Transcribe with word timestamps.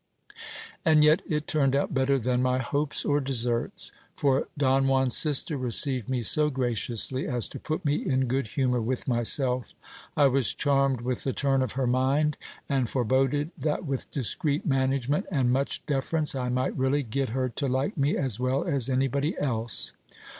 And 0.83 1.03
yet 1.03 1.21
it 1.29 1.45
turned 1.45 1.75
out 1.75 1.93
better 1.93 2.17
than 2.17 2.41
my 2.41 2.57
hopes 2.57 3.05
or 3.05 3.21
deserts; 3.21 3.91
for 4.15 4.47
Don 4.57 4.85
Juan's 4.87 5.15
sister 5.15 5.57
received 5.59 6.09
me 6.09 6.23
so 6.23 6.49
graciously, 6.49 7.27
as 7.27 7.47
to 7.49 7.59
put 7.59 7.85
me 7.85 7.97
in 8.03 8.25
good 8.25 8.47
humour 8.47 8.81
with 8.81 9.07
myself. 9.07 9.73
I 10.17 10.25
was 10.25 10.55
charmed 10.55 11.01
with 11.01 11.23
the 11.23 11.33
turn 11.33 11.61
of 11.61 11.73
her 11.73 11.85
mind; 11.85 12.37
and 12.67 12.89
fore 12.89 13.05
boded 13.05 13.51
that 13.59 13.85
with 13.85 14.09
discreet 14.09 14.65
management 14.65 15.27
and 15.31 15.51
much 15.51 15.85
deference, 15.85 16.33
I 16.33 16.49
might 16.49 16.75
really 16.75 17.03
get 17.03 17.29
her 17.29 17.47
to 17.49 17.67
like 17.67 17.95
me 17.95 18.17
as 18.17 18.39
well 18.39 18.63
as 18.63 18.89
anybody 18.89 19.37
else. 19.37 19.93